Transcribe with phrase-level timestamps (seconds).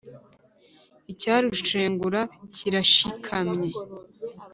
[1.11, 2.21] icya rushengura
[2.55, 3.69] kirashikamye!